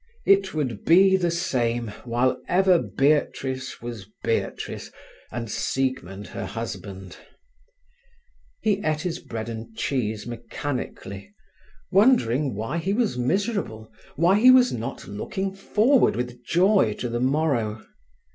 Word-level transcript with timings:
It 0.25 0.51
would 0.55 0.83
be 0.83 1.15
the 1.15 1.29
same, 1.29 1.89
while 2.05 2.41
ever 2.47 2.79
Beatrice 2.81 3.83
was 3.83 4.07
Beatrice 4.23 4.89
and 5.31 5.47
Siegmund 5.47 6.25
her 6.29 6.47
husband. 6.47 7.17
He 8.61 8.83
ate 8.83 9.01
his 9.01 9.19
bread 9.19 9.47
and 9.47 9.77
cheese 9.77 10.25
mechanically, 10.25 11.35
wondering 11.91 12.55
why 12.55 12.79
he 12.79 12.93
was 12.93 13.15
miserable, 13.15 13.91
why 14.15 14.39
he 14.39 14.49
was 14.49 14.73
not 14.73 15.07
looking 15.07 15.53
forward 15.53 16.15
with 16.15 16.43
joy 16.43 16.93
to 16.95 17.07
the 17.07 17.19
morrow. 17.21 17.85